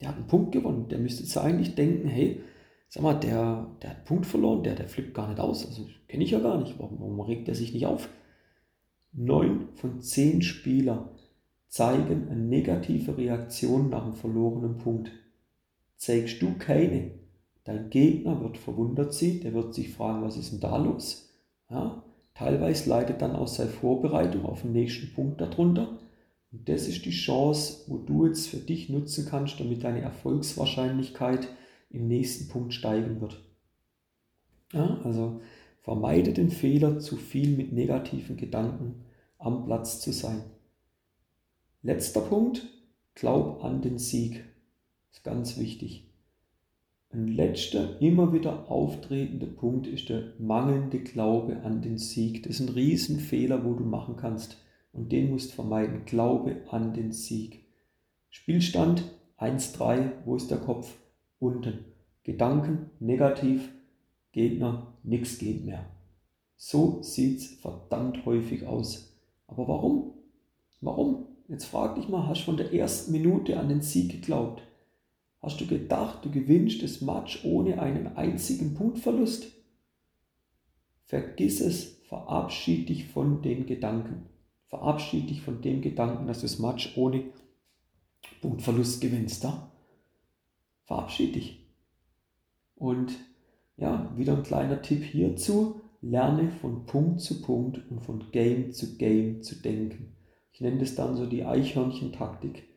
der 0.00 0.08
hat 0.08 0.16
einen 0.16 0.26
Punkt 0.26 0.52
gewonnen. 0.52 0.88
Der 0.88 0.98
müsste 0.98 1.22
jetzt 1.22 1.36
eigentlich 1.36 1.74
denken, 1.74 2.08
hey, 2.08 2.40
sag 2.88 3.02
mal, 3.02 3.14
der, 3.14 3.66
der 3.82 3.90
hat 3.90 3.96
einen 3.98 4.06
Punkt 4.06 4.26
verloren, 4.26 4.62
der, 4.62 4.74
der 4.74 4.88
flippt 4.88 5.14
gar 5.14 5.28
nicht 5.28 5.40
aus. 5.40 5.66
Also 5.66 5.86
kenne 6.08 6.24
ich 6.24 6.30
ja 6.30 6.40
gar 6.40 6.58
nicht. 6.58 6.78
Warum, 6.78 6.98
warum 7.00 7.20
regt 7.20 7.48
er 7.48 7.54
sich 7.54 7.72
nicht 7.74 7.86
auf? 7.86 8.08
Neun 9.12 9.68
von 9.74 10.00
zehn 10.00 10.42
Spieler 10.42 11.10
zeigen 11.68 12.28
eine 12.28 12.40
negative 12.40 13.16
Reaktion 13.16 13.90
nach 13.90 14.04
einem 14.04 14.14
verlorenen 14.14 14.78
Punkt. 14.78 15.12
Zeigst 15.96 16.40
du 16.40 16.54
keine, 16.58 17.12
dein 17.64 17.90
Gegner 17.90 18.40
wird 18.40 18.58
verwundert 18.58 19.14
sein, 19.14 19.40
der 19.42 19.54
wird 19.54 19.74
sich 19.74 19.92
fragen, 19.92 20.22
was 20.22 20.36
ist 20.36 20.52
denn 20.52 20.60
da 20.60 20.76
los? 20.76 21.30
Ja, 21.68 22.02
teilweise 22.34 22.88
leidet 22.88 23.22
dann 23.22 23.36
auch 23.36 23.48
seine 23.48 23.70
Vorbereitung 23.70 24.44
auf 24.44 24.62
den 24.62 24.72
nächsten 24.72 25.12
Punkt 25.14 25.40
darunter. 25.40 25.98
Und 26.52 26.68
das 26.68 26.88
ist 26.88 27.04
die 27.04 27.10
Chance, 27.10 27.84
wo 27.86 27.98
du 27.98 28.26
jetzt 28.26 28.48
für 28.48 28.56
dich 28.56 28.88
nutzen 28.88 29.26
kannst, 29.28 29.60
damit 29.60 29.84
deine 29.84 30.00
Erfolgswahrscheinlichkeit 30.00 31.48
im 31.90 32.08
nächsten 32.08 32.48
Punkt 32.48 32.74
steigen 32.74 33.20
wird. 33.20 33.40
Ja, 34.72 35.00
also 35.04 35.40
vermeide 35.82 36.32
den 36.32 36.50
Fehler, 36.50 36.98
zu 36.98 37.16
viel 37.16 37.56
mit 37.56 37.72
negativen 37.72 38.36
Gedanken 38.36 39.04
am 39.38 39.64
Platz 39.64 40.00
zu 40.00 40.12
sein. 40.12 40.42
Letzter 41.82 42.20
Punkt, 42.20 42.66
glaub 43.14 43.64
an 43.64 43.80
den 43.80 43.98
Sieg. 43.98 44.44
Ist 45.12 45.24
ganz 45.24 45.58
wichtig. 45.58 46.09
Ein 47.12 47.26
letzter, 47.26 48.00
immer 48.00 48.32
wieder 48.32 48.70
auftretender 48.70 49.48
Punkt 49.48 49.88
ist 49.88 50.08
der 50.08 50.32
mangelnde 50.38 51.00
Glaube 51.00 51.60
an 51.64 51.82
den 51.82 51.98
Sieg. 51.98 52.44
Das 52.44 52.60
ist 52.60 52.60
ein 52.60 52.72
Riesenfehler, 52.72 53.64
wo 53.64 53.74
du 53.74 53.82
machen 53.82 54.14
kannst 54.16 54.58
und 54.92 55.10
den 55.10 55.32
musst 55.32 55.52
vermeiden. 55.52 56.04
Glaube 56.04 56.58
an 56.70 56.94
den 56.94 57.10
Sieg. 57.10 57.64
Spielstand 58.28 59.02
1-3, 59.38 60.12
wo 60.24 60.36
ist 60.36 60.52
der 60.52 60.58
Kopf? 60.58 60.98
Unten. 61.40 61.84
Gedanken 62.22 62.90
negativ, 63.00 63.72
Gegner, 64.30 64.94
nichts 65.02 65.38
geht 65.38 65.64
mehr. 65.64 65.86
So 66.56 67.02
sieht's 67.02 67.54
verdammt 67.54 68.24
häufig 68.24 68.68
aus. 68.68 69.18
Aber 69.48 69.66
warum? 69.66 70.12
Warum? 70.80 71.26
Jetzt 71.48 71.64
frag 71.64 71.96
dich 71.96 72.08
mal, 72.08 72.28
hast 72.28 72.42
du 72.42 72.44
von 72.44 72.56
der 72.56 72.72
ersten 72.72 73.10
Minute 73.10 73.58
an 73.58 73.68
den 73.68 73.82
Sieg 73.82 74.12
geglaubt? 74.12 74.62
Hast 75.42 75.60
du 75.60 75.66
gedacht, 75.66 76.24
du 76.24 76.30
gewinnst 76.30 76.82
das 76.82 77.00
Match 77.00 77.44
ohne 77.44 77.80
einen 77.80 78.16
einzigen 78.16 78.74
Punktverlust? 78.74 79.46
Vergiss 81.06 81.60
es, 81.60 82.00
verabschied 82.08 82.88
dich 82.88 83.06
von 83.06 83.42
den 83.42 83.66
Gedanken. 83.66 84.26
Verabschiede 84.68 85.28
dich 85.28 85.40
von 85.40 85.62
dem 85.62 85.80
Gedanken, 85.80 86.26
dass 86.26 86.40
du 86.40 86.46
das 86.46 86.58
Match 86.58 86.96
ohne 86.96 87.24
Punktverlust 88.42 89.00
gewinnst. 89.00 89.42
Da? 89.42 89.72
Verabschiede 90.84 91.32
dich. 91.32 91.66
Und 92.76 93.12
ja, 93.76 94.12
wieder 94.16 94.36
ein 94.36 94.42
kleiner 94.42 94.82
Tipp 94.82 95.02
hierzu. 95.02 95.80
Lerne 96.02 96.50
von 96.50 96.86
Punkt 96.86 97.20
zu 97.20 97.42
Punkt 97.42 97.80
und 97.90 98.00
von 98.00 98.30
Game 98.30 98.72
zu 98.72 98.96
Game 98.96 99.42
zu 99.42 99.56
denken. 99.56 100.16
Ich 100.52 100.60
nenne 100.60 100.78
das 100.78 100.94
dann 100.94 101.16
so 101.16 101.26
die 101.26 101.44
Eichhörnchen-Taktik. 101.44 102.69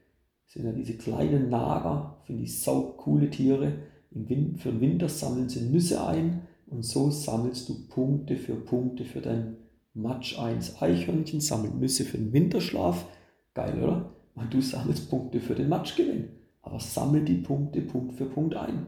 Sind 0.53 0.65
ja 0.65 0.72
diese 0.72 0.93
kleinen 0.93 1.50
Nager, 1.50 2.17
finde 2.27 2.43
ich 2.43 2.62
sau 2.62 2.93
coole 2.95 3.31
Tiere. 3.31 3.74
Im 4.12 4.29
Winter, 4.29 4.60
für 4.60 4.69
den 4.69 4.81
Winter 4.81 5.10
sammeln 5.10 5.50
sie 5.50 5.62
Nüsse 5.62 6.05
ein 6.05 6.41
und 6.67 6.86
so 6.86 7.10
sammelst 7.10 7.69
du 7.69 7.88
Punkte 7.88 8.36
für 8.36 8.53
Punkte 8.53 9.03
für 9.03 9.19
dein 9.19 9.57
Match 9.95 10.38
1 10.38 10.79
Eichhörnchen 10.79 11.41
sammelt 11.41 11.74
Nüsse 11.74 12.03
für 12.05 12.19
den 12.19 12.33
Winterschlaf. 12.33 13.07
Geil, 13.55 13.81
oder? 13.81 14.12
Und 14.36 14.53
du 14.53 14.62
sammelst 14.62 15.10
Punkte 15.10 15.39
für 15.39 15.55
den 15.55 15.69
Matchgewinn. 15.69 16.29
Aber 16.62 16.79
sammel 16.79 17.25
die 17.25 17.41
Punkte 17.41 17.81
Punkt 17.81 18.13
für 18.13 18.25
Punkt 18.25 18.55
ein. 18.55 18.86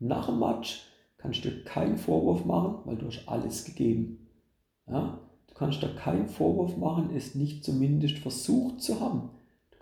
Nach 0.00 0.26
dem 0.26 0.40
Match 0.40 0.84
kannst 1.16 1.44
du 1.44 1.62
keinen 1.62 1.96
Vorwurf 1.96 2.44
machen, 2.44 2.78
weil 2.86 2.96
du 2.96 3.06
hast 3.06 3.22
alles 3.28 3.64
gegeben. 3.64 4.26
Ja? 4.88 5.20
Du 5.46 5.54
kannst 5.54 5.80
da 5.80 5.86
keinen 5.86 6.26
Vorwurf 6.26 6.76
machen, 6.76 7.10
es 7.14 7.36
nicht 7.36 7.64
zumindest 7.64 8.18
versucht 8.18 8.82
zu 8.82 8.98
haben. 8.98 9.30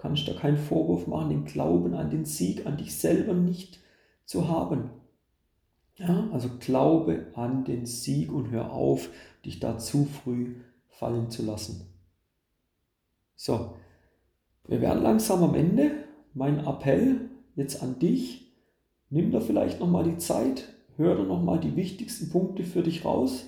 Du 0.06 0.10
kannst 0.10 0.28
da 0.28 0.34
keinen 0.34 0.56
Vorwurf 0.56 1.08
machen, 1.08 1.30
den 1.30 1.44
Glauben 1.46 1.94
an 1.94 2.10
den 2.10 2.24
Sieg, 2.24 2.64
an 2.64 2.76
dich 2.76 2.94
selber 2.94 3.34
nicht 3.34 3.80
zu 4.24 4.46
haben. 4.46 4.90
Ja, 5.96 6.28
also 6.32 6.48
glaube 6.60 7.26
an 7.34 7.64
den 7.64 7.86
Sieg 7.86 8.32
und 8.32 8.52
hör 8.52 8.72
auf, 8.72 9.10
dich 9.44 9.58
da 9.58 9.78
zu 9.78 10.04
früh 10.04 10.54
fallen 10.90 11.28
zu 11.32 11.44
lassen. 11.44 11.86
So, 13.34 13.74
wir 14.68 14.80
werden 14.80 15.02
langsam 15.02 15.42
am 15.42 15.56
Ende. 15.56 15.90
Mein 16.34 16.64
Appell 16.64 17.28
jetzt 17.56 17.82
an 17.82 17.98
dich, 17.98 18.52
nimm 19.10 19.32
da 19.32 19.40
vielleicht 19.40 19.80
nochmal 19.80 20.04
die 20.04 20.18
Zeit, 20.18 20.72
hör 20.96 21.16
da 21.16 21.24
nochmal 21.24 21.58
die 21.58 21.74
wichtigsten 21.74 22.30
Punkte 22.30 22.62
für 22.62 22.84
dich 22.84 23.04
raus, 23.04 23.46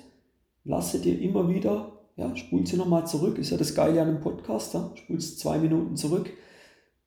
lasse 0.65 0.99
dir 0.99 1.21
immer 1.21 1.47
wieder, 1.47 1.93
ja, 2.17 2.35
spul 2.35 2.67
sie 2.67 2.75
nochmal 2.75 3.07
zurück, 3.07 3.37
ist 3.37 3.51
ja 3.51 3.57
das 3.57 3.75
Geile 3.75 4.01
an 4.01 4.09
einem 4.09 4.19
Podcast, 4.19 4.73
ja? 4.73 4.91
spulst 4.95 5.39
zwei 5.39 5.57
Minuten 5.57 5.95
zurück, 5.95 6.29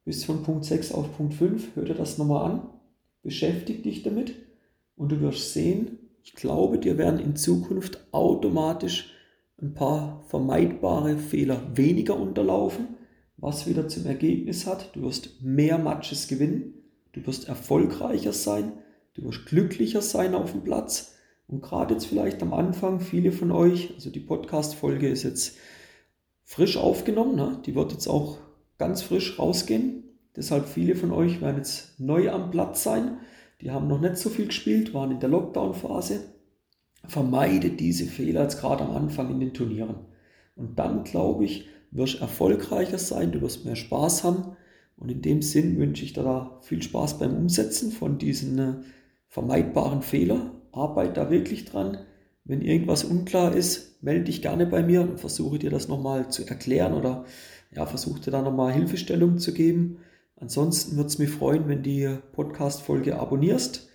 bis 0.04 0.24
von 0.24 0.42
Punkt 0.42 0.64
6 0.64 0.92
auf 0.92 1.16
Punkt 1.16 1.34
5, 1.34 1.76
hör 1.76 1.84
dir 1.84 1.94
das 1.94 2.18
nochmal 2.18 2.50
an, 2.50 2.70
beschäftige 3.22 3.82
dich 3.82 4.02
damit. 4.02 4.34
Und 4.96 5.12
du 5.12 5.20
wirst 5.20 5.52
sehen, 5.52 5.98
ich 6.22 6.34
glaube, 6.34 6.78
dir 6.78 6.98
werden 6.98 7.20
in 7.20 7.36
Zukunft 7.36 8.06
automatisch 8.12 9.12
ein 9.60 9.74
paar 9.74 10.24
vermeidbare 10.28 11.18
Fehler 11.18 11.76
weniger 11.76 12.18
unterlaufen, 12.18 12.96
was 13.36 13.66
wieder 13.66 13.88
zum 13.88 14.06
Ergebnis 14.06 14.66
hat, 14.66 14.94
du 14.94 15.02
wirst 15.02 15.42
mehr 15.42 15.78
Matches 15.78 16.28
gewinnen, 16.28 16.74
du 17.12 17.26
wirst 17.26 17.48
erfolgreicher 17.48 18.32
sein, 18.32 18.72
du 19.14 19.24
wirst 19.24 19.46
glücklicher 19.46 20.02
sein 20.02 20.34
auf 20.34 20.52
dem 20.52 20.62
Platz. 20.62 21.14
Und 21.48 21.60
gerade 21.60 21.94
jetzt 21.94 22.06
vielleicht 22.06 22.42
am 22.42 22.52
Anfang, 22.54 23.00
viele 23.00 23.32
von 23.32 23.50
euch, 23.50 23.92
also 23.94 24.10
die 24.10 24.20
Podcast-Folge 24.20 25.08
ist 25.08 25.22
jetzt 25.22 25.56
frisch 26.44 26.76
aufgenommen, 26.76 27.36
ne? 27.36 27.60
die 27.66 27.74
wird 27.74 27.92
jetzt 27.92 28.06
auch 28.06 28.38
ganz 28.82 29.02
frisch 29.02 29.38
rausgehen, 29.38 30.04
deshalb 30.36 30.68
viele 30.68 30.96
von 30.96 31.12
euch 31.12 31.40
werden 31.40 31.58
jetzt 31.58 31.98
neu 32.00 32.30
am 32.30 32.50
Platz 32.50 32.82
sein 32.82 33.18
die 33.62 33.70
haben 33.70 33.86
noch 33.86 34.00
nicht 34.00 34.16
so 34.16 34.28
viel 34.28 34.46
gespielt, 34.46 34.92
waren 34.92 35.12
in 35.12 35.20
der 35.20 35.28
Lockdown-Phase. 35.28 36.20
Vermeide 37.06 37.70
diese 37.70 38.06
Fehler 38.06 38.42
jetzt 38.42 38.60
gerade 38.60 38.84
am 38.84 38.90
Anfang 38.90 39.30
in 39.30 39.40
den 39.40 39.54
Turnieren. 39.54 40.06
Und 40.56 40.78
dann, 40.78 41.04
glaube 41.04 41.44
ich, 41.44 41.68
wirst 41.92 42.14
du 42.14 42.18
erfolgreicher 42.18 42.98
sein, 42.98 43.30
du 43.30 43.40
wirst 43.40 43.64
mehr 43.64 43.76
Spaß 43.76 44.24
haben. 44.24 44.56
Und 44.96 45.10
in 45.10 45.22
dem 45.22 45.42
Sinn 45.42 45.78
wünsche 45.78 46.04
ich 46.04 46.12
dir 46.12 46.24
da 46.24 46.58
viel 46.62 46.82
Spaß 46.82 47.18
beim 47.18 47.36
Umsetzen 47.36 47.92
von 47.92 48.18
diesen 48.18 48.58
äh, 48.58 48.74
vermeidbaren 49.28 50.02
Fehlern. 50.02 50.50
Arbeit 50.72 51.16
da 51.16 51.30
wirklich 51.30 51.64
dran. 51.64 51.98
Wenn 52.44 52.60
irgendwas 52.60 53.04
unklar 53.04 53.54
ist, 53.54 54.02
melde 54.02 54.24
dich 54.24 54.42
gerne 54.42 54.66
bei 54.66 54.82
mir 54.82 55.02
und 55.02 55.20
versuche 55.20 55.58
dir 55.58 55.70
das 55.70 55.88
nochmal 55.88 56.30
zu 56.30 56.44
erklären 56.44 56.94
oder 56.94 57.24
ja, 57.70 57.86
versuche 57.86 58.20
dir 58.20 58.32
da 58.32 58.42
nochmal 58.42 58.72
Hilfestellung 58.72 59.38
zu 59.38 59.54
geben. 59.54 59.98
Ansonsten 60.36 60.96
würde 60.96 61.06
es 61.06 61.18
mich 61.18 61.30
freuen, 61.30 61.68
wenn 61.68 61.82
du 61.82 61.90
die 61.90 62.18
Podcast-Folge 62.32 63.18
abonnierst, 63.18 63.88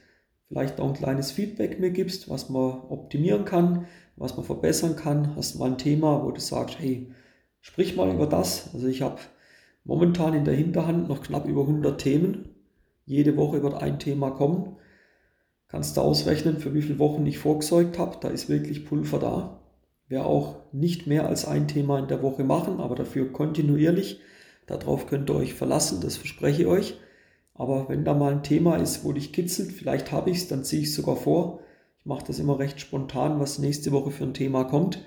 vielleicht 0.48 0.80
auch 0.80 0.88
ein 0.88 0.94
kleines 0.94 1.32
Feedback 1.32 1.80
mir 1.80 1.92
gibst, 1.92 2.30
was 2.30 2.50
man 2.50 2.80
optimieren 2.90 3.44
kann, 3.44 3.86
was 4.16 4.38
man 4.38 4.46
verbessern 4.46 4.96
kann. 4.96 5.36
Hast 5.36 5.56
du 5.56 5.60
mal 5.60 5.72
ein 5.72 5.78
Thema, 5.78 6.24
wo 6.24 6.32
du 6.32 6.40
sagst, 6.40 6.80
hey, 6.80 7.12
sprich 7.60 7.98
mal 7.98 8.14
über 8.14 8.28
das. 8.28 8.74
Also 8.74 8.88
ich 8.88 9.02
habe 9.02 9.20
momentan 9.84 10.34
in 10.34 10.46
der 10.46 10.56
Hinterhand 10.56 11.10
noch 11.10 11.22
knapp 11.22 11.48
über 11.48 11.62
100 11.62 12.00
Themen. 12.00 12.50
Jede 13.06 13.36
Woche 13.36 13.62
wird 13.62 13.76
ein 13.76 14.00
Thema 14.00 14.32
kommen. 14.32 14.78
Kannst 15.70 15.98
du 15.98 16.02
ausrechnen, 16.02 16.60
für 16.60 16.74
wie 16.74 16.82
viele 16.82 17.00
Wochen 17.00 17.26
ich 17.26 17.40
vorgesorgt 17.40 18.00
habe. 18.00 18.18
Da 18.22 18.30
ist 18.30 18.48
wirklich 18.48 18.86
Pulver 18.86 19.20
da. 19.20 19.62
Werde 20.08 20.26
auch 20.26 20.72
nicht 20.72 21.08
mehr 21.08 21.28
als 21.28 21.46
ein 21.46 21.68
Thema 21.68 22.00
in 22.00 22.08
der 22.08 22.22
Woche 22.22 22.44
machen, 22.44 22.80
aber 22.80 22.96
dafür 22.96 23.32
kontinuierlich. 23.34 24.22
Darauf 24.66 25.08
könnt 25.08 25.30
ihr 25.30 25.36
euch 25.36 25.54
verlassen, 25.54 26.00
das 26.02 26.18
verspreche 26.18 26.64
ich 26.64 26.68
euch. 26.68 26.98
Aber 27.54 27.90
wenn 27.90 28.06
da 28.06 28.14
mal 28.14 28.32
ein 28.32 28.44
Thema 28.44 28.78
ist, 28.78 29.04
wo 29.04 29.12
dich 29.12 29.34
kitzelt, 29.34 29.72
vielleicht 29.72 30.12
habe 30.12 30.30
ich 30.30 30.38
es, 30.38 30.48
dann 30.48 30.64
ziehe 30.64 30.84
ich 30.84 30.90
es 30.90 30.96
sogar 30.96 31.16
vor. 31.16 31.62
Ich 32.00 32.06
mache 32.06 32.26
das 32.28 32.40
immer 32.40 32.60
recht 32.60 32.80
spontan, 32.80 33.40
was 33.40 33.60
nächste 33.60 33.92
Woche 33.92 34.12
für 34.12 34.24
ein 34.24 34.34
Thema 34.34 34.64
kommt. 34.64 35.04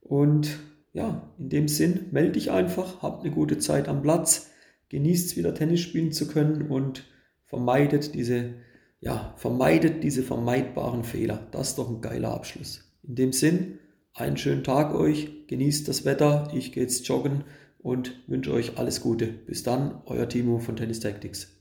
Und 0.00 0.58
ja, 0.92 1.30
in 1.38 1.50
dem 1.50 1.68
Sinn, 1.68 2.06
melde 2.10 2.32
dich 2.32 2.50
einfach, 2.50 3.02
habt 3.02 3.24
eine 3.24 3.32
gute 3.32 3.58
Zeit 3.58 3.88
am 3.88 4.02
Platz, 4.02 4.50
genießt 4.88 5.36
wieder 5.36 5.54
Tennis 5.54 5.80
spielen 5.80 6.10
zu 6.10 6.26
können 6.26 6.68
und 6.70 7.04
vermeidet 7.44 8.14
diese, 8.14 8.54
ja, 9.00 9.34
vermeidet 9.36 10.02
diese 10.04 10.22
vermeidbaren 10.22 11.04
Fehler. 11.04 11.48
Das 11.52 11.70
ist 11.70 11.78
doch 11.78 11.88
ein 11.88 12.00
geiler 12.00 12.32
Abschluss. 12.32 12.84
In 13.02 13.14
dem 13.14 13.32
Sinn, 13.32 13.78
einen 14.14 14.36
schönen 14.36 14.64
Tag 14.64 14.94
euch, 14.94 15.46
genießt 15.46 15.88
das 15.88 16.04
Wetter, 16.04 16.50
ich 16.54 16.72
gehe 16.72 16.82
jetzt 16.82 17.06
joggen 17.08 17.44
und 17.78 18.22
wünsche 18.28 18.52
euch 18.52 18.78
alles 18.78 19.00
Gute. 19.00 19.26
Bis 19.26 19.62
dann, 19.62 20.02
euer 20.04 20.28
Timo 20.28 20.58
von 20.58 20.76
Tennis 20.76 21.00
Tactics. 21.00 21.59